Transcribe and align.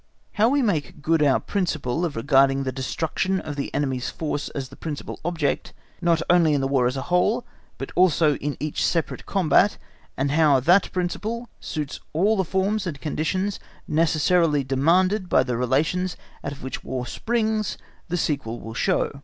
How 0.33 0.49
we 0.49 0.63
make 0.63 1.03
good 1.03 1.21
our 1.21 1.39
principle 1.39 2.03
of 2.05 2.15
regarding 2.15 2.63
the 2.63 2.71
destruction 2.71 3.39
of 3.39 3.55
the 3.55 3.71
enemy's 3.71 4.09
force 4.09 4.49
as 4.49 4.69
the 4.69 4.75
principal 4.75 5.19
object, 5.23 5.73
not 6.01 6.23
only 6.27 6.55
in 6.55 6.61
the 6.61 6.67
War 6.67 6.87
as 6.87 6.97
a 6.97 7.03
whole 7.03 7.45
but 7.77 7.91
also 7.95 8.33
in 8.37 8.57
each 8.59 8.83
separate 8.83 9.27
combat, 9.27 9.77
and 10.17 10.31
how 10.31 10.59
that 10.59 10.91
principle 10.91 11.49
suits 11.59 11.99
all 12.13 12.35
the 12.35 12.43
forms 12.43 12.87
and 12.87 12.99
conditions 12.99 13.59
necessarily 13.87 14.63
demanded 14.63 15.29
by 15.29 15.43
the 15.43 15.55
relations 15.55 16.17
out 16.43 16.51
of 16.51 16.63
which 16.63 16.83
War 16.83 17.05
springs, 17.05 17.77
the 18.07 18.17
sequel 18.17 18.59
will 18.59 18.73
show. 18.73 19.11